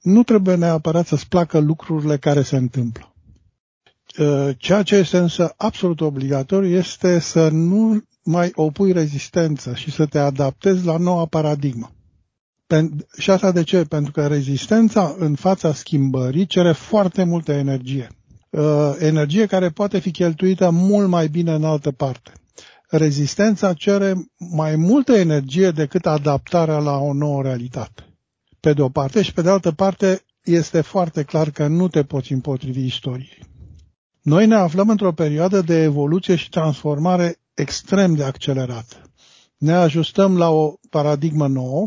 nu 0.00 0.22
trebuie 0.22 0.54
neapărat 0.54 1.06
să-ți 1.06 1.28
placă 1.28 1.58
lucrurile 1.58 2.16
care 2.16 2.42
se 2.42 2.56
întâmplă. 2.56 3.14
Uh, 4.18 4.48
ceea 4.56 4.82
ce 4.82 4.96
este 4.96 5.18
însă 5.18 5.54
absolut 5.56 6.00
obligatoriu 6.00 6.68
este 6.68 7.18
să 7.18 7.48
nu 7.48 8.04
mai 8.22 8.50
opui 8.54 8.92
rezistență 8.92 9.74
și 9.74 9.90
să 9.90 10.06
te 10.06 10.18
adaptezi 10.18 10.84
la 10.84 10.96
noua 10.96 11.26
paradigmă. 11.26 11.90
Și 13.18 13.30
asta 13.30 13.52
de 13.52 13.62
ce? 13.62 13.84
Pentru 13.84 14.12
că 14.12 14.26
rezistența 14.26 15.14
în 15.18 15.34
fața 15.34 15.72
schimbării 15.72 16.46
cere 16.46 16.72
foarte 16.72 17.24
multă 17.24 17.52
energie. 17.52 18.08
Uh, 18.50 18.94
energie 18.98 19.46
care 19.46 19.68
poate 19.70 19.98
fi 19.98 20.10
cheltuită 20.10 20.70
mult 20.70 21.08
mai 21.08 21.28
bine 21.28 21.52
în 21.52 21.64
altă 21.64 21.90
parte. 21.90 22.32
Rezistența 22.88 23.72
cere 23.72 24.14
mai 24.36 24.76
multă 24.76 25.12
energie 25.12 25.70
decât 25.70 26.06
adaptarea 26.06 26.78
la 26.78 26.96
o 26.96 27.12
nouă 27.12 27.42
realitate. 27.42 28.09
Pe 28.60 28.72
de 28.72 28.82
o 28.82 28.88
parte 28.88 29.22
și 29.22 29.32
pe 29.32 29.42
de 29.42 29.50
altă 29.50 29.72
parte 29.72 30.24
este 30.44 30.80
foarte 30.80 31.22
clar 31.22 31.50
că 31.50 31.66
nu 31.66 31.88
te 31.88 32.04
poți 32.04 32.32
împotrivi 32.32 32.84
istoriei. 32.84 33.38
Noi 34.22 34.46
ne 34.46 34.54
aflăm 34.54 34.88
într-o 34.88 35.12
perioadă 35.12 35.60
de 35.60 35.82
evoluție 35.82 36.34
și 36.36 36.48
transformare 36.48 37.38
extrem 37.54 38.14
de 38.14 38.24
accelerată. 38.24 38.96
Ne 39.58 39.72
ajustăm 39.72 40.36
la 40.36 40.50
o 40.50 40.74
paradigmă 40.90 41.48
nouă 41.48 41.86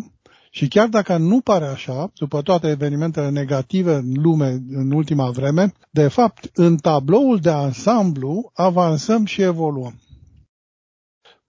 și 0.49 0.67
chiar 0.67 0.87
dacă 0.87 1.17
nu 1.17 1.41
pare 1.41 1.65
așa, 1.65 2.11
după 2.15 2.41
toate 2.41 2.69
evenimentele 2.69 3.29
negative 3.29 3.93
în 3.93 4.13
lume 4.15 4.63
în 4.69 4.91
ultima 4.91 5.29
vreme, 5.29 5.71
de 5.89 6.07
fapt, 6.07 6.49
în 6.53 6.77
tabloul 6.77 7.39
de 7.39 7.49
ansamblu 7.49 8.51
avansăm 8.53 9.25
și 9.25 9.41
evoluăm. 9.41 9.99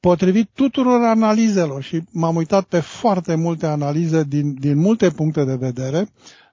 Potrivit 0.05 0.51
tuturor 0.55 1.03
analizelor, 1.03 1.83
și 1.83 2.03
m-am 2.11 2.37
uitat 2.37 2.65
pe 2.65 2.81
foarte 2.81 3.35
multe 3.35 3.67
analize 3.67 4.25
din, 4.25 4.55
din 4.55 4.79
multe 4.79 5.11
puncte 5.11 5.45
de 5.45 5.55
vedere, 5.55 6.09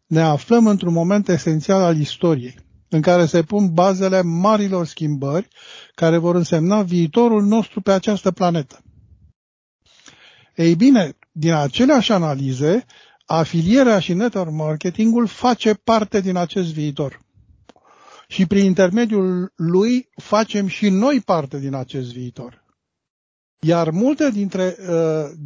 ne 0.07 0.21
aflăm 0.21 0.67
într-un 0.67 0.93
moment 0.93 1.27
esențial 1.27 1.81
al 1.81 1.99
istoriei, 1.99 2.55
în 2.89 3.01
care 3.01 3.25
se 3.25 3.43
pun 3.43 3.73
bazele 3.73 4.21
marilor 4.21 4.85
schimbări 4.85 5.47
care 5.95 6.17
vor 6.17 6.35
însemna 6.35 6.81
viitorul 6.81 7.43
nostru 7.43 7.81
pe 7.81 7.91
această 7.91 8.31
planetă. 8.31 8.83
Ei 10.55 10.75
bine, 10.75 11.17
din 11.31 11.53
aceleași 11.53 12.11
analize, 12.11 12.85
afilierea 13.25 13.99
și 13.99 14.13
network 14.13 14.51
marketingul 14.51 15.27
face 15.27 15.73
parte 15.73 16.21
din 16.21 16.35
acest 16.35 16.73
viitor. 16.73 17.21
Și 18.27 18.45
prin 18.45 18.65
intermediul 18.65 19.53
lui 19.55 20.09
facem 20.15 20.67
și 20.67 20.89
noi 20.89 21.19
parte 21.25 21.59
din 21.59 21.73
acest 21.73 22.13
viitor. 22.13 22.61
Iar 23.67 23.89
multe 23.89 24.29
dintre, 24.29 24.75
uh, 24.89 24.95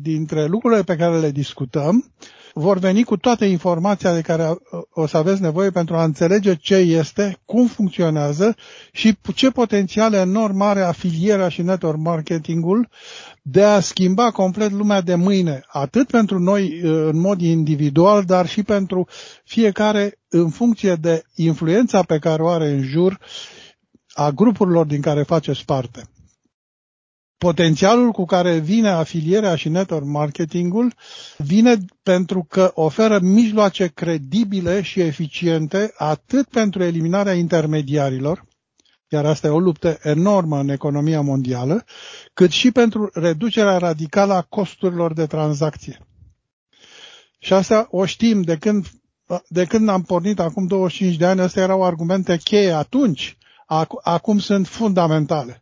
dintre 0.01 0.45
lucrurile 0.45 0.83
pe 0.83 0.95
care 0.95 1.19
le 1.19 1.31
discutăm 1.31 2.11
vor 2.53 2.77
veni 2.77 3.03
cu 3.03 3.17
toată 3.17 3.45
informația 3.45 4.13
de 4.13 4.21
care 4.21 4.49
uh, 4.49 4.57
o 4.89 5.07
să 5.07 5.17
aveți 5.17 5.41
nevoie 5.41 5.69
pentru 5.69 5.95
a 5.95 6.03
înțelege 6.03 6.55
ce 6.55 6.75
este, 6.75 7.37
cum 7.45 7.67
funcționează 7.67 8.55
și 8.91 9.17
ce 9.35 9.49
potențial 9.51 10.13
enorm 10.13 10.61
are 10.61 10.81
afilierea 10.81 11.49
și 11.49 11.61
network 11.61 11.97
marketingul 11.97 12.89
de 13.41 13.63
a 13.63 13.79
schimba 13.79 14.31
complet 14.31 14.71
lumea 14.71 15.01
de 15.01 15.15
mâine, 15.15 15.63
atât 15.67 16.07
pentru 16.07 16.39
noi 16.39 16.81
uh, 16.83 17.07
în 17.11 17.19
mod 17.19 17.41
individual, 17.41 18.23
dar 18.23 18.47
și 18.47 18.63
pentru 18.63 19.07
fiecare 19.43 20.19
în 20.29 20.49
funcție 20.49 20.95
de 20.95 21.23
influența 21.35 22.03
pe 22.03 22.19
care 22.19 22.41
o 22.43 22.47
are 22.47 22.69
în 22.69 22.81
jur 22.81 23.19
a 24.13 24.29
grupurilor 24.29 24.85
din 24.85 25.01
care 25.01 25.23
faceți 25.23 25.65
parte. 25.65 26.09
Potențialul 27.37 28.11
cu 28.11 28.25
care 28.25 28.57
vine 28.57 28.89
afilierea 28.89 29.55
și 29.55 29.69
network 29.69 30.05
marketingul 30.05 30.93
vine 31.37 31.77
pentru 32.03 32.43
că 32.49 32.71
oferă 32.73 33.19
mijloace 33.19 33.87
credibile 33.87 34.81
și 34.81 34.99
eficiente 35.01 35.93
atât 35.97 36.47
pentru 36.47 36.83
eliminarea 36.83 37.33
intermediarilor, 37.33 38.45
iar 39.09 39.25
asta 39.25 39.47
e 39.47 39.49
o 39.49 39.59
luptă 39.59 39.97
enormă 40.01 40.59
în 40.59 40.69
economia 40.69 41.21
mondială, 41.21 41.83
cât 42.33 42.51
și 42.51 42.71
pentru 42.71 43.09
reducerea 43.13 43.77
radicală 43.77 44.33
a 44.33 44.41
costurilor 44.41 45.13
de 45.13 45.25
tranzacție. 45.25 45.99
Și 47.39 47.53
asta 47.53 47.87
o 47.91 48.05
știm 48.05 48.41
de 48.41 48.57
când, 48.57 48.85
de 49.47 49.65
când 49.65 49.89
am 49.89 50.01
pornit 50.01 50.39
acum 50.39 50.67
25 50.67 51.15
de 51.17 51.25
ani, 51.25 51.41
astea 51.41 51.63
erau 51.63 51.83
argumente 51.83 52.37
cheie 52.37 52.71
atunci, 52.71 53.37
acum 54.03 54.39
sunt 54.39 54.67
fundamentale. 54.67 55.61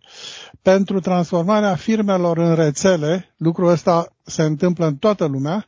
Pentru 0.64 1.00
transformarea 1.00 1.76
firmelor 1.76 2.38
în 2.38 2.56
rețele, 2.56 3.34
lucrul 3.38 3.68
ăsta 3.68 4.16
se 4.24 4.44
întâmplă 4.44 4.86
în 4.86 4.96
toată 4.96 5.26
lumea, 5.26 5.68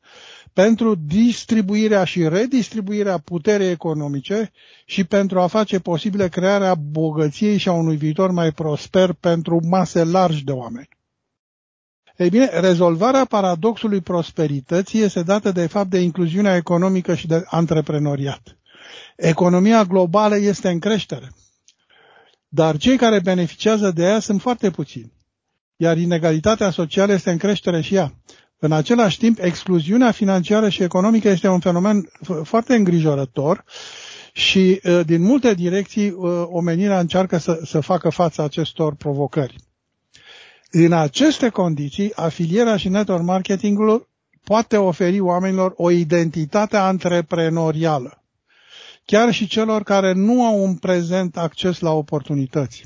pentru 0.53 0.95
distribuirea 0.95 2.03
și 2.03 2.27
redistribuirea 2.27 3.17
puterii 3.17 3.69
economice 3.69 4.51
și 4.85 5.03
pentru 5.03 5.39
a 5.39 5.47
face 5.47 5.79
posibile 5.79 6.27
crearea 6.27 6.75
bogăției 6.75 7.57
și 7.57 7.67
a 7.69 7.71
unui 7.71 7.95
viitor 7.95 8.31
mai 8.31 8.51
prosper 8.51 9.13
pentru 9.13 9.59
mase 9.67 10.03
largi 10.03 10.43
de 10.43 10.51
oameni. 10.51 10.89
Ei 12.17 12.29
bine, 12.29 12.45
rezolvarea 12.59 13.25
paradoxului 13.25 14.01
prosperității 14.01 15.01
este 15.01 15.23
dată 15.23 15.51
de 15.51 15.67
fapt 15.67 15.89
de 15.89 15.99
incluziunea 15.99 16.55
economică 16.55 17.15
și 17.15 17.27
de 17.27 17.43
antreprenoriat. 17.45 18.57
Economia 19.15 19.83
globală 19.83 20.37
este 20.37 20.69
în 20.69 20.79
creștere, 20.79 21.31
dar 22.47 22.77
cei 22.77 22.97
care 22.97 23.19
beneficiază 23.19 23.91
de 23.91 24.03
ea 24.03 24.19
sunt 24.19 24.41
foarte 24.41 24.71
puțini, 24.71 25.13
iar 25.75 25.97
inegalitatea 25.97 26.69
socială 26.69 27.13
este 27.13 27.31
în 27.31 27.37
creștere 27.37 27.81
și 27.81 27.95
ea. 27.95 28.13
În 28.59 28.71
același 28.71 29.17
timp, 29.17 29.39
excluziunea 29.41 30.11
financiară 30.11 30.69
și 30.69 30.83
economică 30.83 31.29
este 31.29 31.47
un 31.47 31.59
fenomen 31.59 32.09
foarte 32.43 32.75
îngrijorător 32.75 33.63
și 34.33 34.81
din 35.05 35.21
multe 35.21 35.53
direcții 35.53 36.13
omenirea 36.45 36.99
încearcă 36.99 37.37
să, 37.37 37.59
să 37.65 37.79
facă 37.79 38.09
față 38.09 38.41
acestor 38.41 38.95
provocări. 38.95 39.55
În 40.71 40.91
aceste 40.93 41.49
condiții, 41.49 42.15
afilierea 42.15 42.77
și 42.77 42.89
network 42.89 43.23
marketingul 43.23 44.09
poate 44.43 44.77
oferi 44.77 45.19
oamenilor 45.19 45.73
o 45.75 45.89
identitate 45.91 46.77
antreprenorială, 46.77 48.23
chiar 49.05 49.31
și 49.33 49.47
celor 49.47 49.83
care 49.83 50.11
nu 50.13 50.45
au 50.45 50.63
un 50.63 50.75
prezent 50.75 51.37
acces 51.37 51.79
la 51.79 51.91
oportunități. 51.91 52.83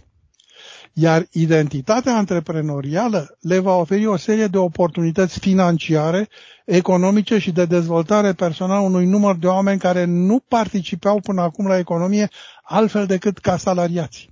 Iar 0.93 1.27
identitatea 1.31 2.15
antreprenorială 2.15 3.37
le 3.39 3.59
va 3.59 3.75
oferi 3.75 4.05
o 4.05 4.17
serie 4.17 4.47
de 4.47 4.57
oportunități 4.57 5.39
financiare, 5.39 6.29
economice 6.65 7.37
și 7.37 7.51
de 7.51 7.65
dezvoltare 7.65 8.33
personală 8.33 8.79
unui 8.79 9.05
număr 9.05 9.35
de 9.35 9.47
oameni 9.47 9.79
care 9.79 10.03
nu 10.05 10.39
participau 10.47 11.19
până 11.19 11.41
acum 11.41 11.67
la 11.67 11.77
economie 11.77 12.29
altfel 12.63 13.05
decât 13.05 13.37
ca 13.37 13.57
salariați. 13.57 14.29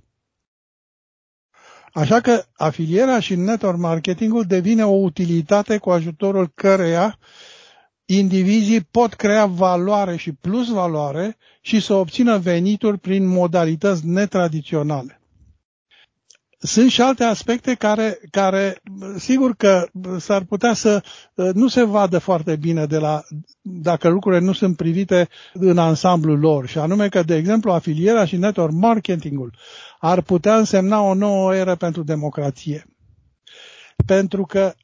Așa 1.92 2.20
că 2.20 2.44
afilierea 2.56 3.20
și 3.20 3.34
network 3.34 3.78
marketingul 3.78 4.44
devine 4.44 4.84
o 4.84 4.90
utilitate 4.94 5.78
cu 5.78 5.90
ajutorul 5.90 6.50
căreia 6.54 7.18
indivizii 8.10 8.80
pot 8.80 9.14
crea 9.14 9.46
valoare 9.46 10.16
și 10.16 10.32
plus 10.32 10.68
valoare 10.68 11.36
și 11.60 11.80
să 11.80 11.94
obțină 11.94 12.38
venituri 12.38 12.98
prin 12.98 13.26
modalități 13.26 14.06
netradiționale 14.06 15.18
sunt 16.58 16.90
și 16.90 17.00
alte 17.00 17.24
aspecte 17.24 17.74
care, 17.74 18.18
care 18.30 18.82
sigur 19.16 19.54
că 19.56 19.86
s-ar 20.18 20.44
putea 20.44 20.72
să 20.74 21.02
nu 21.34 21.68
se 21.68 21.82
vadă 21.84 22.18
foarte 22.18 22.56
bine 22.56 22.86
de 22.86 22.98
la, 22.98 23.22
dacă 23.62 24.08
lucrurile 24.08 24.44
nu 24.44 24.52
sunt 24.52 24.76
privite 24.76 25.28
în 25.52 25.78
ansamblul 25.78 26.38
lor. 26.38 26.66
Și 26.66 26.78
anume 26.78 27.08
că, 27.08 27.22
de 27.22 27.34
exemplu, 27.36 27.72
afilierea 27.72 28.24
și 28.24 28.36
network 28.36 28.72
marketingul 28.72 29.54
ar 29.98 30.20
putea 30.20 30.56
însemna 30.56 31.00
o 31.00 31.14
nouă 31.14 31.54
eră 31.54 31.74
pentru 31.74 32.02
democrație. 32.02 32.86
Pentru 34.06 34.42
că 34.42 34.74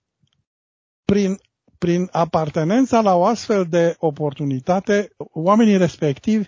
prin, 1.05 1.39
prin 1.85 2.09
apartenența 2.13 3.01
la 3.01 3.15
o 3.15 3.25
astfel 3.25 3.67
de 3.71 3.97
oportunitate, 3.99 5.11
oamenii 5.17 5.77
respectivi 5.77 6.47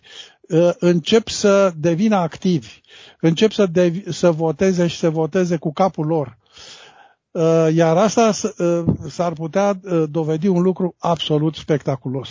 uh, 0.49 0.71
încep 0.79 1.29
să 1.29 1.73
devină 1.77 2.17
activi, 2.17 2.81
încep 3.21 3.53
să, 3.53 3.67
de, 3.67 4.05
să 4.09 4.31
voteze 4.31 4.87
și 4.87 4.97
să 4.97 5.11
voteze 5.11 5.57
cu 5.57 5.73
capul 5.73 6.07
lor. 6.07 6.39
Uh, 7.31 7.69
iar 7.75 7.97
asta 7.97 8.31
uh, 8.59 8.85
s-ar 9.09 9.33
putea 9.33 9.81
dovedi 10.11 10.49
un 10.49 10.63
lucru 10.63 10.95
absolut 10.99 11.55
spectaculos. 11.55 12.29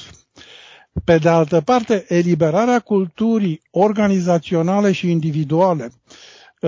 Pe 1.04 1.18
de 1.18 1.30
altă 1.30 1.62
parte, 1.62 2.06
eliberarea 2.08 2.80
culturii 2.80 3.62
organizaționale 3.72 4.92
și 4.92 5.12
individuale 5.12 5.92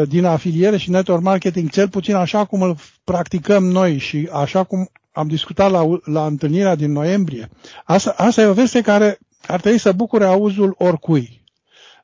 din 0.08 0.26
afiliere 0.26 0.78
și 0.78 0.90
network 0.90 1.22
marketing, 1.22 1.70
cel 1.70 1.90
puțin 1.90 2.16
așa 2.16 2.46
cum 2.46 2.62
îl 2.62 2.76
practicăm 3.04 3.64
noi 3.64 3.98
și 3.98 4.30
așa 4.32 4.64
cum 4.64 4.90
am 5.18 5.28
discutat 5.28 5.72
la, 5.72 6.00
la 6.04 6.26
întâlnirea 6.26 6.76
din 6.76 6.92
noiembrie, 6.92 7.50
asta, 7.86 8.14
asta 8.18 8.42
e 8.42 8.46
o 8.46 8.54
veste 8.54 8.82
care 8.82 9.20
ar 9.48 9.60
trebui 9.60 9.80
să 9.80 9.92
bucure 9.92 10.26
auzul 10.26 10.76
oricui. 10.78 11.44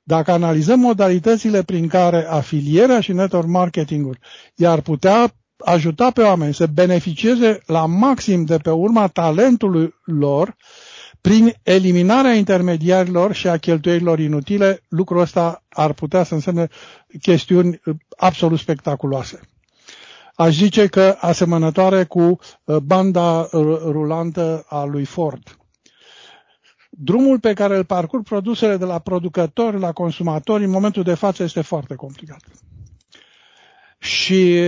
Dacă 0.03 0.31
analizăm 0.31 0.79
modalitățile 0.79 1.63
prin 1.63 1.87
care 1.87 2.25
afilierea 2.29 2.99
și 2.99 3.13
network 3.13 3.47
marketingul 3.47 4.17
i-ar 4.55 4.81
putea 4.81 5.33
ajuta 5.57 6.11
pe 6.11 6.21
oameni 6.21 6.53
să 6.53 6.67
beneficieze 6.67 7.59
la 7.65 7.85
maxim 7.85 8.45
de 8.45 8.57
pe 8.57 8.69
urma 8.69 9.07
talentului 9.07 9.93
lor, 10.05 10.55
Prin 11.23 11.53
eliminarea 11.63 12.33
intermediarilor 12.33 13.33
și 13.33 13.47
a 13.47 13.57
cheltuielilor 13.57 14.19
inutile, 14.19 14.81
lucrul 14.87 15.19
ăsta 15.19 15.63
ar 15.69 15.93
putea 15.93 16.23
să 16.23 16.33
însemne 16.33 16.67
chestiuni 17.21 17.81
uh, 17.85 17.95
absolut 18.17 18.59
spectaculoase. 18.59 19.39
Aș 20.35 20.55
zice 20.55 20.87
că 20.87 21.15
asemănătoare 21.19 22.03
cu 22.03 22.19
uh, 22.63 22.77
banda 22.77 23.39
uh, 23.39 23.49
rulantă 23.83 24.65
a 24.67 24.83
lui 24.83 25.05
Ford. 25.05 25.57
Drumul 26.89 27.39
pe 27.39 27.53
care 27.53 27.77
îl 27.77 27.83
parcurg 27.85 28.23
produsele 28.23 28.77
de 28.77 28.85
la 28.85 28.99
producători 28.99 29.79
la 29.79 29.91
consumatori 29.91 30.63
în 30.63 30.69
momentul 30.69 31.03
de 31.03 31.13
față 31.13 31.43
este 31.43 31.61
foarte 31.61 31.95
complicat. 31.95 32.41
Și 33.97 34.59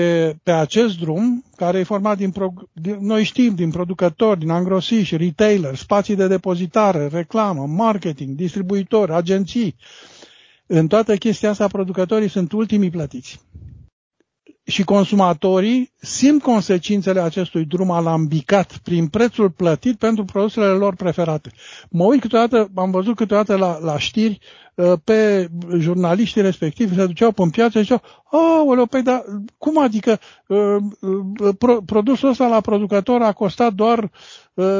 pe 0.43 0.51
acest 0.51 0.99
drum, 0.99 1.43
care 1.55 1.79
e 1.79 1.83
format 1.83 2.17
din, 2.17 2.33
din 2.73 2.97
noi 3.01 3.23
știm, 3.23 3.55
din 3.55 3.71
producători, 3.71 4.39
din 4.39 4.49
angrosiși, 4.49 5.17
retailer, 5.17 5.75
spații 5.75 6.15
de 6.15 6.27
depozitare, 6.27 7.07
reclamă, 7.07 7.65
marketing, 7.67 8.35
distribuitori, 8.35 9.13
agenții, 9.13 9.75
în 10.65 10.87
toată 10.87 11.15
chestia 11.15 11.49
asta 11.49 11.67
producătorii 11.67 12.29
sunt 12.29 12.51
ultimii 12.51 12.89
plătiți 12.89 13.39
și 14.65 14.83
consumatorii 14.83 15.91
simt 15.99 16.41
consecințele 16.41 17.19
acestui 17.19 17.65
drum 17.65 17.91
alambicat 17.91 18.77
prin 18.83 19.07
prețul 19.07 19.49
plătit 19.49 19.97
pentru 19.97 20.25
produsele 20.25 20.65
lor 20.65 20.95
preferate. 20.95 21.51
Mă 21.89 22.03
uit 22.03 22.21
câteodată, 22.21 22.71
am 22.75 22.91
văzut 22.91 23.15
câteodată 23.15 23.55
la, 23.55 23.77
la 23.81 23.97
știri 23.97 24.39
uh, 24.75 24.93
pe 25.03 25.49
jurnaliștii 25.77 26.41
respectivi 26.41 26.95
se 26.95 27.05
duceau 27.05 27.31
pe 27.31 27.43
piață 27.51 27.77
și 27.77 27.83
ziceau, 27.83 28.01
oh, 28.31 28.87
păi, 28.89 29.01
dar 29.01 29.23
cum 29.57 29.79
adică 29.79 30.19
uh, 30.47 30.75
uh, 31.01 31.55
pro, 31.57 31.81
produsul 31.81 32.29
ăsta 32.29 32.47
la 32.47 32.61
producător 32.61 33.21
a 33.21 33.31
costat 33.31 33.73
doar 33.73 34.11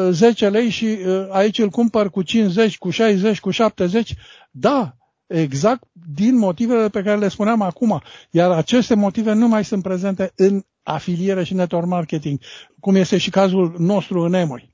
10 0.10 0.50
lei 0.50 0.70
și 0.70 0.98
aici 1.30 1.60
îl 1.60 1.70
cumpăr 1.70 2.10
cu 2.10 2.22
50, 2.22 2.78
cu 2.78 2.90
60, 2.90 3.40
cu 3.40 3.50
70? 3.50 4.14
Da, 4.52 4.96
exact 5.28 5.84
din 6.16 6.38
motivele 6.38 6.90
pe 6.90 7.02
care 7.02 7.18
le 7.18 7.28
spuneam 7.28 7.62
acum. 7.62 8.02
Iar 8.32 8.52
aceste 8.52 8.96
motive 8.96 9.34
nu 9.34 9.48
mai 9.48 9.66
sunt 9.66 9.84
prezente 9.84 10.32
în 10.36 10.64
afiliere 10.84 11.44
și 11.44 11.54
network 11.54 11.86
marketing, 11.86 12.40
cum 12.80 12.96
este 12.96 13.18
și 13.18 13.30
cazul 13.30 13.76
nostru 13.78 14.22
în 14.22 14.34
Emoi. 14.34 14.72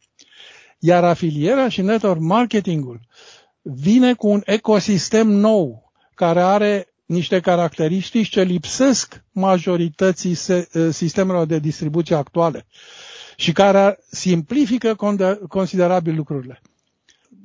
Iar 0.80 1.04
afilierea 1.04 1.70
și 1.70 1.82
network 1.82 2.20
marketingul 2.20 3.00
vine 3.62 4.14
cu 4.14 4.28
un 4.28 4.42
ecosistem 4.46 5.28
nou, 5.28 5.92
care 6.16 6.42
are 6.42 6.94
niște 7.06 7.40
caracteristici 7.40 8.30
ce 8.30 8.42
lipsesc 8.44 9.24
majorității 9.32 10.38
sistemelor 10.92 11.46
de 11.46 11.60
distribuție 11.60 12.16
actuale 12.16 12.66
și 13.36 13.52
care 13.52 14.00
simplifică 14.10 14.96
considerabil 15.48 16.16
lucrurile 16.16 16.62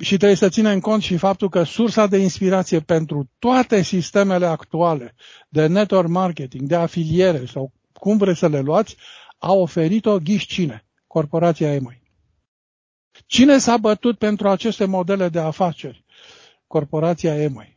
și 0.01 0.17
trebuie 0.17 0.37
să 0.37 0.49
ținem 0.49 0.81
cont 0.81 1.03
și 1.03 1.17
faptul 1.17 1.49
că 1.49 1.63
sursa 1.63 2.07
de 2.07 2.17
inspirație 2.19 2.81
pentru 2.81 3.31
toate 3.39 3.83
sistemele 3.83 4.47
actuale 4.47 5.15
de 5.49 5.67
network 5.67 6.09
marketing, 6.09 6.69
de 6.69 6.75
afiliere 6.75 7.45
sau 7.47 7.73
cum 7.93 8.17
vreți 8.17 8.39
să 8.39 8.49
le 8.49 8.61
luați, 8.61 8.97
a 9.39 9.53
oferit-o 9.53 10.19
ghiși 10.19 10.47
cine? 10.47 10.85
Corporația 11.07 11.75
EMOI. 11.75 12.03
Cine 13.27 13.59
s-a 13.59 13.77
bătut 13.77 14.19
pentru 14.19 14.49
aceste 14.49 14.85
modele 14.85 15.29
de 15.29 15.39
afaceri? 15.39 16.05
Corporația 16.67 17.43
EMOI. 17.43 17.76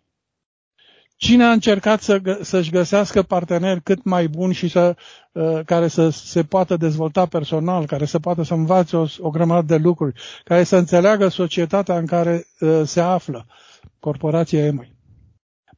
Cine 1.19 1.43
a 1.43 1.51
încercat 1.51 2.01
să, 2.01 2.39
să-și 2.41 2.69
găsească 2.69 3.23
parteneri 3.23 3.81
cât 3.83 4.03
mai 4.03 4.27
buni 4.27 4.53
și 4.53 4.67
să, 4.67 4.95
uh, 5.31 5.59
care 5.65 5.87
să 5.87 6.09
se 6.09 6.43
poată 6.43 6.77
dezvolta 6.77 7.25
personal, 7.25 7.85
care 7.85 8.05
să 8.05 8.19
poată 8.19 8.43
să 8.43 8.53
învațe 8.53 8.97
o, 8.97 9.05
o 9.19 9.29
grămadă 9.29 9.65
de 9.75 9.81
lucruri, 9.83 10.21
care 10.43 10.63
să 10.63 10.75
înțeleagă 10.75 11.27
societatea 11.27 11.97
în 11.97 12.05
care 12.05 12.45
uh, 12.59 12.81
se 12.85 12.99
află 13.01 13.45
corporația 13.99 14.65
EMI. 14.65 14.95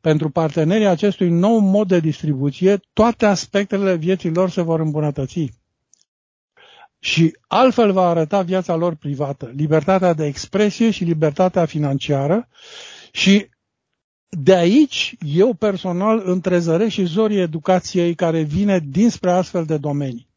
Pentru 0.01 0.29
partenerii 0.29 0.87
acestui 0.87 1.29
nou 1.29 1.57
mod 1.57 1.87
de 1.87 1.99
distribuție, 1.99 2.79
toate 2.93 3.25
aspectele 3.25 3.95
vieții 3.95 4.33
lor 4.33 4.49
se 4.49 4.61
vor 4.61 4.79
îmbunătăți. 4.79 5.49
Și 6.99 7.37
altfel 7.47 7.91
va 7.91 8.09
arăta 8.09 8.41
viața 8.41 8.75
lor 8.75 8.95
privată, 8.95 9.51
libertatea 9.55 10.13
de 10.13 10.25
expresie 10.25 10.91
și 10.91 11.03
libertatea 11.03 11.65
financiară 11.65 12.47
și 13.11 13.49
de 14.37 14.55
aici, 14.55 15.15
eu 15.25 15.53
personal 15.53 16.21
întrezăresc 16.25 16.91
și 16.91 17.03
zorii 17.05 17.39
educației 17.39 18.15
care 18.15 18.41
vine 18.41 18.79
dinspre 18.87 19.31
astfel 19.31 19.65
de 19.65 19.77
domenii. 19.77 20.27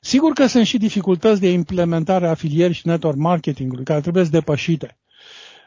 Sigur 0.00 0.32
că 0.32 0.46
sunt 0.46 0.66
și 0.66 0.78
dificultăți 0.78 1.40
de 1.40 1.50
implementare 1.50 2.26
a 2.26 2.30
afilierii 2.30 2.74
și 2.74 2.86
network 2.86 3.16
marketingului, 3.16 3.84
care 3.84 4.00
trebuie 4.00 4.24
depășite, 4.24 4.98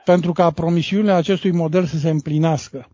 pentru 0.03 0.31
ca 0.31 0.51
promisiunile 0.51 1.11
acestui 1.11 1.51
model 1.51 1.85
să 1.85 1.97
se 1.97 2.09
împlinească. 2.09 2.87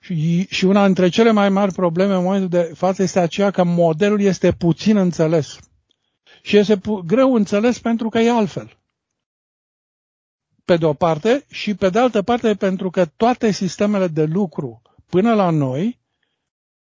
Și, 0.00 0.46
și 0.50 0.64
una 0.64 0.84
dintre 0.84 1.08
cele 1.08 1.30
mai 1.30 1.48
mari 1.48 1.72
probleme 1.72 2.14
în 2.14 2.22
momentul 2.22 2.48
de 2.48 2.70
față 2.74 3.02
este 3.02 3.20
aceea 3.20 3.50
că 3.50 3.64
modelul 3.64 4.20
este 4.20 4.52
puțin 4.52 4.96
înțeles. 4.96 5.58
Și 6.42 6.56
este 6.56 6.76
pu- 6.76 7.02
greu 7.06 7.34
înțeles 7.34 7.78
pentru 7.78 8.08
că 8.08 8.18
e 8.18 8.30
altfel 8.30 8.79
pe 10.70 10.76
de 10.76 10.86
o 10.86 10.92
parte, 10.92 11.44
și 11.48 11.74
pe 11.74 11.88
de 11.88 11.98
altă 11.98 12.22
parte 12.22 12.54
pentru 12.54 12.90
că 12.90 13.04
toate 13.04 13.50
sistemele 13.50 14.06
de 14.06 14.24
lucru 14.24 14.82
până 15.06 15.34
la 15.34 15.50
noi 15.50 16.00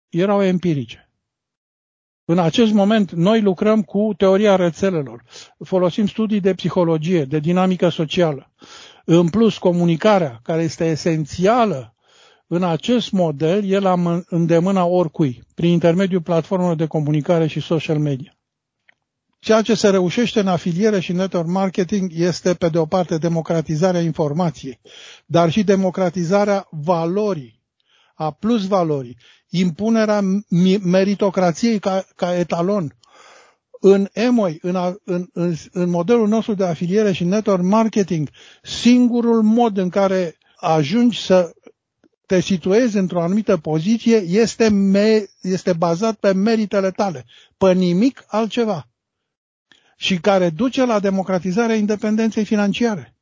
erau 0.09 0.43
empirice. 0.43 1.09
În 2.25 2.39
acest 2.39 2.71
moment, 2.73 3.11
noi 3.11 3.41
lucrăm 3.41 3.81
cu 3.83 4.13
teoria 4.17 4.55
rețelelor, 4.55 5.23
folosim 5.63 6.07
studii 6.07 6.39
de 6.39 6.53
psihologie, 6.53 7.25
de 7.25 7.39
dinamică 7.39 7.89
socială. 7.89 8.51
În 9.05 9.29
plus, 9.29 9.57
comunicarea, 9.57 10.39
care 10.43 10.61
este 10.63 10.85
esențială 10.85 11.95
în 12.47 12.63
acest 12.63 13.11
model, 13.11 13.65
e 13.69 13.79
la 13.79 14.23
îndemâna 14.29 14.85
oricui, 14.85 15.43
prin 15.55 15.71
intermediul 15.71 16.21
platformelor 16.21 16.75
de 16.75 16.85
comunicare 16.85 17.47
și 17.47 17.59
social 17.59 17.99
media. 17.99 18.38
Ceea 19.39 19.61
ce 19.61 19.73
se 19.73 19.89
reușește 19.89 20.39
în 20.39 20.47
afiliere 20.47 20.99
și 20.99 21.11
network 21.11 21.47
marketing 21.47 22.11
este, 22.13 22.53
pe 22.53 22.69
de 22.69 22.77
o 22.77 22.85
parte, 22.85 23.17
democratizarea 23.17 24.01
informației, 24.01 24.79
dar 25.25 25.51
și 25.51 25.63
democratizarea 25.63 26.67
valorii, 26.71 27.61
a 28.15 28.31
plus 28.31 28.67
valorii, 28.67 29.17
impunerea 29.49 30.21
meritocrației 30.83 31.79
ca, 31.79 32.05
ca 32.15 32.35
etalon. 32.35 32.97
În 33.81 34.07
EMOI, 34.13 34.57
în, 34.61 34.97
în, 35.03 35.27
în, 35.33 35.55
în 35.71 35.89
modelul 35.89 36.27
nostru 36.27 36.53
de 36.53 36.65
afiliere 36.65 37.11
și 37.11 37.23
network 37.23 37.63
marketing, 37.63 38.29
singurul 38.63 39.41
mod 39.41 39.77
în 39.77 39.89
care 39.89 40.37
ajungi 40.55 41.21
să 41.21 41.51
te 42.25 42.39
situezi 42.39 42.97
într-o 42.97 43.21
anumită 43.21 43.57
poziție 43.57 44.15
este, 44.15 44.69
me, 44.69 45.25
este 45.41 45.73
bazat 45.73 46.15
pe 46.15 46.33
meritele 46.33 46.91
tale, 46.91 47.25
pe 47.57 47.73
nimic 47.73 48.23
altceva 48.27 48.89
și 50.01 50.19
care 50.19 50.49
duce 50.49 50.85
la 50.85 50.99
democratizarea 50.99 51.75
independenței 51.75 52.45
financiare. 52.45 53.15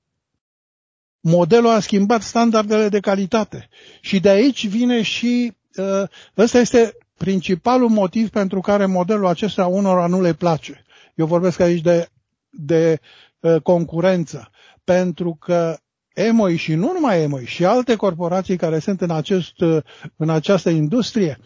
Modelul 1.20 1.70
a 1.70 1.80
schimbat 1.80 2.22
standardele 2.22 2.90
de 2.90 3.00
calitate 3.00 3.70
și 4.02 4.20
de 4.20 4.30
aici 4.30 4.68
vine 4.68 5.02
și 5.02 5.54
uh, 5.78 6.04
ăsta 6.38 6.60
este 6.60 6.98
principalul 7.18 7.90
motiv 7.90 8.30
pentru 8.30 8.62
care 8.62 8.86
modelul 8.86 9.26
acesta 9.26 9.66
unora 9.66 10.08
nu 10.08 10.22
le 10.22 10.34
place. 10.34 10.84
Eu 11.16 11.26
vorbesc 11.26 11.60
aici 11.60 11.82
de, 11.82 12.10
de 12.50 13.00
uh, 13.40 13.62
concurență, 13.62 14.50
pentru 14.84 15.38
că 15.40 15.78
EMOI 16.14 16.56
și 16.56 16.74
nu 16.74 16.92
numai 16.94 17.22
EMOI, 17.22 17.46
și 17.46 17.66
alte 17.66 17.96
corporații 17.96 18.58
care 18.58 18.80
sunt 18.80 19.02
în, 19.02 19.12
acest, 19.12 19.60
uh, 19.60 19.78
în 20.16 20.30
această 20.30 20.70
industrie, 20.70 21.40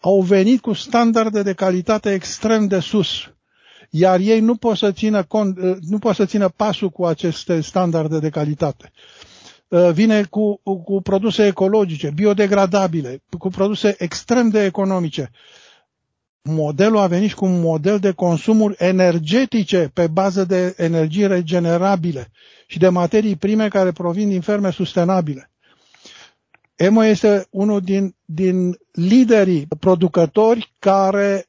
au 0.00 0.20
venit 0.20 0.60
cu 0.60 0.72
standarde 0.72 1.42
de 1.42 1.52
calitate 1.54 2.12
extrem 2.12 2.66
de 2.66 2.78
sus 2.80 3.30
iar 3.90 4.20
ei 4.20 4.40
nu 4.40 4.54
pot 4.56 4.76
să 4.76 4.92
țină, 4.92 5.22
cont, 5.22 5.58
uh, 5.58 5.76
nu 5.80 5.98
pot 5.98 6.14
să 6.14 6.24
țină 6.24 6.48
pasul 6.48 6.90
cu 6.90 7.04
aceste 7.04 7.60
standarde 7.60 8.18
de 8.18 8.28
calitate. 8.30 8.92
Uh, 9.68 9.90
vine 9.92 10.22
cu, 10.22 10.60
cu 10.84 11.00
produse 11.02 11.46
ecologice, 11.46 12.10
biodegradabile, 12.14 13.22
cu 13.38 13.48
produse 13.48 13.94
extrem 13.98 14.48
de 14.48 14.64
economice. 14.64 15.30
Modelul 16.42 16.98
a 16.98 17.06
venit 17.06 17.32
cu 17.32 17.44
un 17.44 17.60
model 17.60 17.98
de 17.98 18.12
consumuri 18.12 18.74
energetice 18.78 19.90
pe 19.94 20.06
bază 20.06 20.44
de 20.44 20.74
energii 20.76 21.26
regenerabile 21.26 22.30
și 22.66 22.78
de 22.78 22.88
materii 22.88 23.36
prime 23.36 23.68
care 23.68 23.92
provin 23.92 24.28
din 24.28 24.40
ferme 24.40 24.70
sustenabile. 24.70 25.50
EMO 26.76 27.04
este 27.04 27.46
unul 27.50 27.80
din, 27.80 28.14
din 28.24 28.78
liderii 28.92 29.66
producători 29.80 30.74
care 30.78 31.46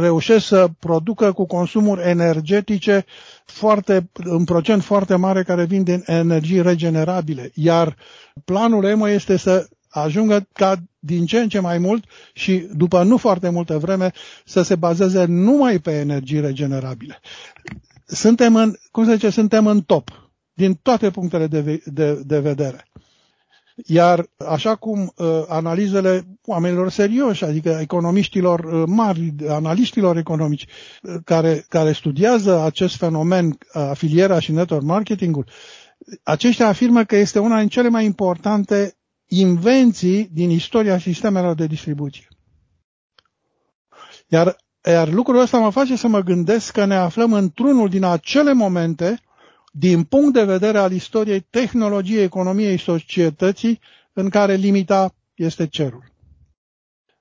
reușesc 0.00 0.46
să 0.46 0.68
producă 0.78 1.32
cu 1.32 1.46
consumuri 1.46 2.02
energetice 2.08 3.04
foarte, 3.44 4.10
în 4.12 4.44
procent 4.44 4.82
foarte 4.82 5.16
mare 5.16 5.42
care 5.42 5.64
vin 5.64 5.82
din 5.82 6.02
energii 6.06 6.62
regenerabile. 6.62 7.50
Iar 7.54 7.96
planul 8.44 8.84
EMO 8.84 9.08
este 9.08 9.36
să 9.36 9.66
ajungă 9.88 10.46
ca 10.52 10.76
din 10.98 11.26
ce 11.26 11.38
în 11.40 11.48
ce 11.48 11.58
mai 11.60 11.78
mult 11.78 12.04
și 12.32 12.68
după 12.72 13.02
nu 13.02 13.16
foarte 13.16 13.48
multă 13.48 13.78
vreme 13.78 14.10
să 14.44 14.62
se 14.62 14.74
bazeze 14.76 15.24
numai 15.24 15.78
pe 15.78 15.90
energii 15.98 16.40
regenerabile. 16.40 17.20
Suntem 18.06 18.56
în, 18.56 18.74
cum 18.90 19.04
se 19.04 19.12
zice, 19.14 19.30
suntem 19.30 19.66
în 19.66 19.80
top. 19.82 20.10
din 20.54 20.74
toate 20.82 21.10
punctele 21.10 21.46
de, 21.46 21.82
de, 21.84 22.22
de 22.26 22.38
vedere. 22.40 22.84
Iar 23.74 24.26
așa 24.48 24.74
cum 24.76 25.12
uh, 25.16 25.42
analizele 25.48 26.26
oamenilor 26.44 26.90
serioși, 26.90 27.44
adică 27.44 27.78
economiștilor 27.80 28.60
uh, 28.60 28.82
mari, 28.86 29.34
analiștilor 29.48 30.16
economici, 30.16 30.66
uh, 31.02 31.14
care, 31.24 31.64
care 31.68 31.92
studiază 31.92 32.60
acest 32.60 32.96
fenomen, 32.96 33.46
uh, 33.46 33.56
afilierea 33.72 34.38
și 34.38 34.52
network 34.52 34.82
marketingul, 34.82 35.46
aceștia 36.22 36.68
afirmă 36.68 37.04
că 37.04 37.16
este 37.16 37.38
una 37.38 37.58
din 37.58 37.68
cele 37.68 37.88
mai 37.88 38.04
importante 38.04 38.96
invenții 39.26 40.28
din 40.32 40.50
istoria 40.50 40.98
sistemelor 40.98 41.54
de 41.54 41.66
distribuție. 41.66 42.28
Iar, 44.28 44.56
iar 44.84 45.08
lucrul 45.08 45.40
ăsta 45.40 45.58
mă 45.58 45.70
face 45.70 45.96
să 45.96 46.08
mă 46.08 46.20
gândesc 46.20 46.72
că 46.72 46.84
ne 46.84 46.94
aflăm 46.94 47.32
într-unul 47.32 47.88
din 47.88 48.04
acele 48.04 48.52
momente 48.52 49.18
din 49.76 50.02
punct 50.02 50.32
de 50.32 50.44
vedere 50.44 50.78
al 50.78 50.92
istoriei 50.92 51.40
tehnologiei, 51.50 52.22
economiei 52.22 52.76
și 52.76 52.84
societății 52.84 53.80
în 54.12 54.28
care 54.28 54.54
limita 54.54 55.14
este 55.34 55.66
cerul. 55.66 56.12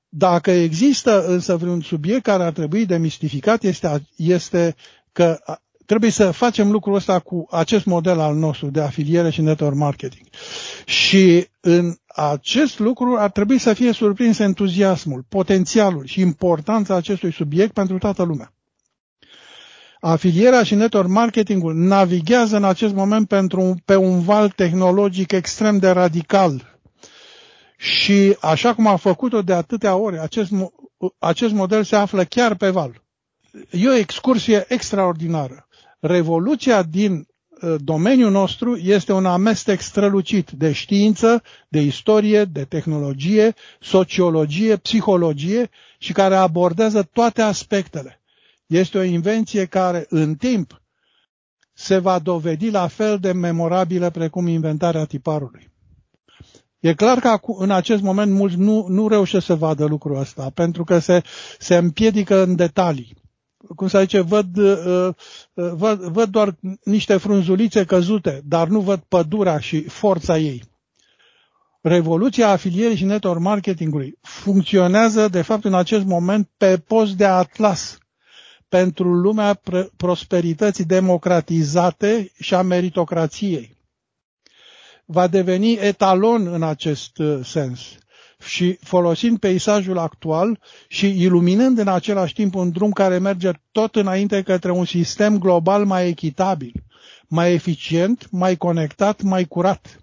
Dacă 0.10 0.52
există 0.52 1.26
însă 1.28 1.56
vreun 1.56 1.82
subiect 1.82 2.24
care 2.24 2.44
ar 2.44 2.52
trebui 2.52 2.86
demistificat, 2.86 3.64
este, 3.64 4.08
este 4.16 4.76
că 5.12 5.40
trebuie 5.86 6.10
să 6.12 6.32
facem 6.32 6.72
lucrul 6.72 6.96
ăsta 6.96 7.20
cu 7.20 7.48
acest 7.52 7.86
model 7.86 8.20
al 8.20 8.36
nostru 8.36 8.70
de 8.70 8.82
afiliere 8.82 9.30
și 9.30 9.42
network 9.42 9.76
marketing. 9.76 10.26
Și 10.86 11.48
în 11.60 11.96
acest 12.08 12.80
lucru 12.80 13.16
ar 13.18 13.32
trebui 13.32 13.58
să 13.58 13.74
fie 13.74 13.92
surprins 13.92 14.40
entuziasmul, 14.40 15.26
potențialul 15.30 16.06
și 16.06 16.20
importanța 16.22 16.96
acestui 16.96 17.32
subiect 17.34 17.74
pentru 17.74 17.98
toată 17.98 18.24
lumea. 18.24 18.53
Afilierea 20.06 20.64
și 20.64 20.76
network 20.76 21.08
marketingul 21.08 21.76
navighează 21.76 22.56
în 22.56 22.64
acest 22.64 22.94
moment 22.94 23.28
pentru, 23.28 23.76
pe 23.86 23.96
un 23.96 24.22
val 24.22 24.50
tehnologic 24.50 25.32
extrem 25.32 25.78
de 25.78 25.90
radical. 25.90 26.80
Și 27.78 28.38
așa 28.40 28.74
cum 28.74 28.88
a 28.88 28.96
făcut-o 28.96 29.42
de 29.42 29.54
atâtea 29.54 29.96
ori, 29.96 30.20
acest, 30.20 30.52
acest 31.20 31.54
model 31.54 31.84
se 31.84 31.96
află 31.96 32.24
chiar 32.24 32.56
pe 32.56 32.70
val. 32.70 33.02
E 33.70 33.88
o 33.88 33.94
excursie 33.94 34.66
extraordinară. 34.68 35.68
Revoluția 36.00 36.82
din 36.82 37.28
ă, 37.62 37.76
domeniul 37.78 38.32
nostru 38.32 38.76
este 38.76 39.14
un 39.14 39.26
amestec 39.26 39.82
strălucit 39.82 40.50
de 40.52 40.72
știință, 40.72 41.44
de 41.68 41.82
istorie, 41.82 42.44
de 42.44 42.64
tehnologie, 42.64 43.54
sociologie, 43.80 44.78
psihologie 44.78 45.70
și 45.98 46.14
care 46.14 46.36
abordează 46.36 47.10
toate 47.14 47.42
aspectele. 47.42 48.18
Este 48.74 48.98
o 48.98 49.04
invenție 49.04 49.66
care, 49.66 50.06
în 50.10 50.36
timp, 50.36 50.82
se 51.74 51.98
va 51.98 52.20
dovedi 52.20 52.70
la 52.70 52.88
fel 52.88 53.18
de 53.20 53.32
memorabilă 53.32 54.10
precum 54.10 54.48
inventarea 54.48 55.06
tiparului. 55.06 55.72
E 56.80 56.94
clar 56.94 57.20
că 57.20 57.40
în 57.58 57.72
acest 57.72 58.02
moment 58.02 58.32
mulți 58.32 58.56
nu, 58.56 58.86
nu 58.88 59.08
reușesc 59.08 59.46
să 59.46 59.56
vadă 59.56 59.86
lucrul 59.86 60.20
ăsta, 60.20 60.52
pentru 60.54 60.84
că 60.84 61.00
se, 61.00 61.22
se 61.60 61.76
împiedică 61.76 62.42
în 62.42 62.56
detalii. 62.56 63.16
Cum 63.76 63.88
să 63.88 64.00
zice, 64.00 64.22
văd, 64.22 64.58
uh, 64.58 65.10
uh, 65.54 65.72
văd, 65.74 66.00
văd 66.00 66.30
doar 66.30 66.56
niște 66.84 67.18
frunzulițe 67.18 67.86
căzute, 67.86 68.42
dar 68.46 68.68
nu 68.68 68.80
văd 68.80 69.00
pădurea 69.08 69.60
și 69.60 69.82
forța 69.82 70.38
ei. 70.38 70.64
Revoluția 71.82 72.50
afilierii 72.50 72.98
și 72.98 73.04
network 73.06 73.40
marketingului 73.40 74.18
funcționează, 74.22 75.28
de 75.28 75.42
fapt, 75.42 75.66
în 75.66 75.74
acest 75.74 76.06
moment 76.06 76.50
pe 76.58 76.78
post 76.78 77.14
de 77.14 77.26
atlas 77.26 77.98
pentru 78.74 79.14
lumea 79.14 79.60
prosperității 79.98 80.84
democratizate 80.86 82.32
și 82.40 82.54
a 82.54 82.62
meritocrației. 82.62 83.78
Va 85.06 85.28
deveni 85.28 85.74
etalon 85.74 86.48
în 86.48 86.64
acest 86.64 87.18
uh, 87.18 87.40
sens 87.44 87.80
și 88.46 88.78
folosind 88.82 89.40
peisajul 89.40 89.98
actual 89.98 90.60
și 90.88 91.22
iluminând 91.22 91.78
în 91.78 91.88
același 91.88 92.34
timp 92.34 92.56
un 92.56 92.72
drum 92.72 92.92
care 92.92 93.18
merge 93.18 93.52
tot 93.72 93.96
înainte 93.96 94.42
către 94.42 94.72
un 94.72 94.86
sistem 94.86 95.38
global 95.40 95.86
mai 95.86 96.08
echitabil, 96.08 96.74
mai 97.28 97.54
eficient, 97.54 98.28
mai 98.32 98.56
conectat, 98.56 99.22
mai 99.22 99.46
curat. 99.46 100.02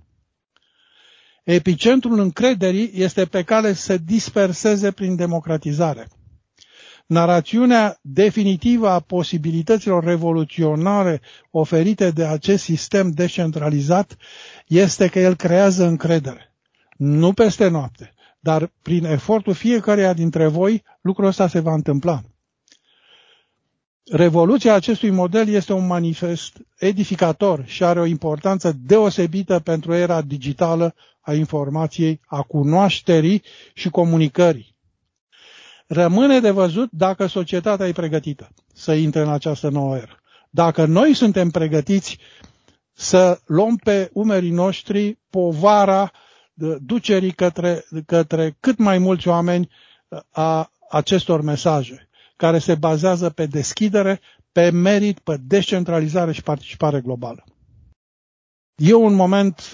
Epicentrul 1.45 2.19
încrederii 2.19 2.91
este 2.95 3.25
pe 3.25 3.43
cale 3.43 3.73
să 3.73 3.83
se 3.83 3.97
disperseze 4.05 4.91
prin 4.91 5.17
democratizare. 5.17 6.09
Narațiunea 7.11 7.99
definitivă 8.03 8.89
a 8.89 9.01
posibilităților 9.01 10.05
revoluționare 10.05 11.21
oferite 11.51 12.11
de 12.11 12.25
acest 12.25 12.63
sistem 12.63 13.11
descentralizat 13.11 14.17
este 14.67 15.09
că 15.09 15.19
el 15.19 15.35
creează 15.35 15.85
încredere. 15.87 16.55
Nu 16.97 17.33
peste 17.33 17.69
noapte, 17.69 18.15
dar 18.41 18.73
prin 18.83 19.05
efortul 19.05 19.53
fiecăreia 19.53 20.13
dintre 20.13 20.47
voi, 20.47 20.83
lucrul 21.01 21.27
ăsta 21.27 21.49
se 21.49 21.61
va 21.61 21.73
întâmpla. 21.75 22.21
Revoluția 24.11 24.75
acestui 24.75 25.11
model 25.11 25.49
este 25.49 25.73
un 25.73 25.87
manifest 25.87 26.57
edificator 26.79 27.65
și 27.67 27.85
are 27.85 28.01
o 28.01 28.05
importanță 28.05 28.73
deosebită 28.83 29.59
pentru 29.59 29.95
era 29.95 30.23
digitală 30.23 30.95
a 31.21 31.33
informației, 31.35 32.21
a 32.27 32.43
cunoașterii 32.43 33.43
și 33.75 33.91
comunicării. 33.91 34.79
Rămâne 35.93 36.41
de 36.41 36.51
văzut 36.51 36.91
dacă 36.93 37.27
societatea 37.27 37.89
e 37.89 37.93
pregătită 37.93 38.49
să 38.75 38.93
intre 38.93 39.21
în 39.21 39.29
această 39.29 39.69
nouă 39.69 39.97
eră. 39.97 40.21
Dacă 40.51 40.85
noi 40.85 41.15
suntem 41.15 41.51
pregătiți 41.51 42.19
să 42.93 43.41
luăm 43.47 43.77
pe 43.77 44.11
umerii 44.13 44.51
noștri 44.51 45.19
povara 45.31 46.11
ducerii 46.81 47.33
către, 47.33 47.85
către 48.07 48.57
cât 48.61 48.79
mai 48.79 48.99
mulți 48.99 49.29
oameni 49.29 49.69
a 50.31 50.73
acestor 50.91 51.41
mesaje, 51.41 52.09
care 52.37 52.59
se 52.59 52.75
bazează 52.75 53.31
pe 53.31 53.47
deschidere, 53.47 54.21
pe 54.53 54.71
merit, 54.71 55.19
pe 55.19 55.37
descentralizare 55.37 56.33
și 56.33 56.43
participare 56.43 57.01
globală. 57.01 57.45
E 58.75 58.95
un 58.95 59.15
moment, 59.15 59.73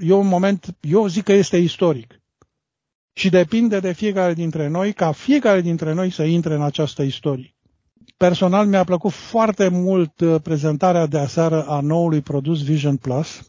e 0.00 0.12
un 0.12 0.26
moment, 0.26 0.76
eu 0.80 1.06
zic 1.06 1.24
că 1.24 1.32
este 1.32 1.56
istoric 1.56 2.17
și 3.18 3.28
depinde 3.28 3.80
de 3.80 3.92
fiecare 3.92 4.34
dintre 4.34 4.68
noi 4.68 4.92
ca 4.92 5.12
fiecare 5.12 5.60
dintre 5.60 5.92
noi 5.92 6.10
să 6.10 6.22
intre 6.22 6.54
în 6.54 6.62
această 6.62 7.02
istorie. 7.02 7.54
Personal 8.16 8.66
mi-a 8.66 8.84
plăcut 8.84 9.12
foarte 9.12 9.68
mult 9.68 10.20
uh, 10.20 10.40
prezentarea 10.42 11.06
de 11.06 11.18
aseară 11.18 11.62
a 11.66 11.80
noului 11.80 12.20
produs 12.20 12.62
Vision 12.62 12.96
Plus. 12.96 13.42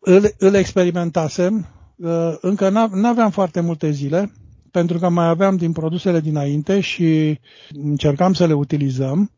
Îl, 0.00 0.30
îl 0.38 0.54
experimentasem, 0.54 1.66
uh, 1.96 2.34
încă 2.40 2.68
n-aveam 2.92 3.30
foarte 3.30 3.60
multe 3.60 3.90
zile, 3.90 4.32
pentru 4.70 4.98
că 4.98 5.08
mai 5.08 5.26
aveam 5.28 5.56
din 5.56 5.72
produsele 5.72 6.20
dinainte 6.20 6.80
și 6.80 7.38
încercam 7.84 8.32
să 8.32 8.46
le 8.46 8.52
utilizăm, 8.52 9.30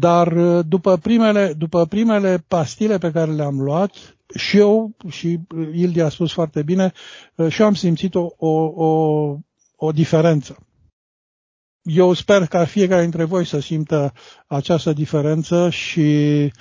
dar 0.00 0.32
uh, 0.32 0.64
după 0.68 0.96
primele, 0.96 1.52
după 1.52 1.86
primele 1.86 2.44
pastile 2.48 2.98
pe 2.98 3.10
care 3.10 3.30
le-am 3.32 3.60
luat, 3.60 4.16
și 4.34 4.56
eu, 4.58 4.96
și 5.08 5.38
Ildi 5.72 6.00
a 6.00 6.08
spus 6.08 6.32
foarte 6.32 6.62
bine, 6.62 6.92
uh, 7.34 7.48
și 7.48 7.60
eu 7.60 7.66
am 7.66 7.74
simțit 7.74 8.14
o, 8.14 8.28
o, 8.36 8.48
o, 8.84 9.36
o 9.76 9.92
diferență. 9.92 10.56
Eu 11.82 12.12
sper 12.12 12.46
ca 12.46 12.64
fiecare 12.64 13.02
dintre 13.02 13.24
voi 13.24 13.44
să 13.44 13.60
simtă 13.60 14.12
această 14.46 14.92
diferență 14.92 15.70
și 15.70 16.52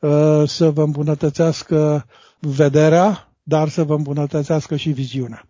uh, 0.00 0.42
să 0.46 0.70
vă 0.70 0.82
îmbunătățească 0.82 2.06
vederea, 2.38 3.32
dar 3.42 3.68
să 3.68 3.84
vă 3.84 3.94
îmbunătățească 3.94 4.76
și 4.76 4.90
viziunea. 4.90 5.48